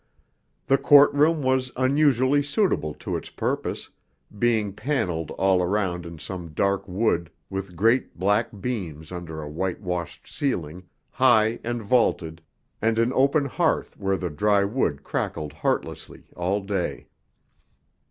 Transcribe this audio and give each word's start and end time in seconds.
The 0.65 0.79
court 0.79 1.13
room 1.13 1.43
was 1.43 1.71
unusually 1.75 2.41
suitable 2.41 2.95
to 2.95 3.15
its 3.15 3.29
purpose, 3.29 3.91
being 4.39 4.73
panelled 4.73 5.29
all 5.37 5.63
round 5.63 6.07
in 6.07 6.17
some 6.17 6.53
dark 6.55 6.87
wood 6.87 7.29
with 7.51 7.75
great 7.75 8.17
black 8.17 8.49
beams 8.59 9.11
under 9.11 9.43
a 9.43 9.47
white 9.47 9.79
washed 9.79 10.25
ceiling, 10.25 10.89
high 11.11 11.59
and 11.63 11.83
vaulted, 11.83 12.41
and 12.81 12.97
an 12.97 13.11
open 13.13 13.45
hearth 13.45 13.95
where 13.95 14.17
the 14.17 14.31
dry 14.31 14.63
wood 14.63 15.03
crackled 15.03 15.53
heartlessly 15.53 16.23
all 16.35 16.61
day. 16.61 17.05